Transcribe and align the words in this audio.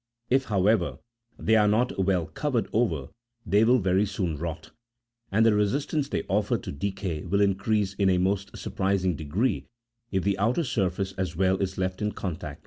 If, 0.31 0.45
however, 0.45 0.97
they 1.37 1.55
are 1.55 1.67
not 1.67 2.03
well 2.03 2.25
covered 2.25 2.67
over, 2.73 3.09
they 3.45 3.63
will 3.63 3.77
very 3.77 4.07
soon 4.07 4.35
rot; 4.35 4.71
and 5.31 5.45
the 5.45 5.53
resistance 5.53 6.09
they 6.09 6.23
offer 6.23 6.57
to 6.57 6.71
decay 6.71 7.23
will 7.23 7.39
increase 7.41 7.93
in 7.93 8.09
a 8.09 8.17
most 8.17 8.57
surprising 8.57 9.15
degree 9.15 9.67
if 10.11 10.23
the 10.23 10.39
outer 10.39 10.63
surface 10.63 11.11
as 11.19 11.35
well 11.35 11.55
is 11.57 11.77
left 11.77 12.01
in 12.01 12.13
contact 12.13 12.31
with 12.41 12.41
the 12.41 12.47
water. 12.55 12.59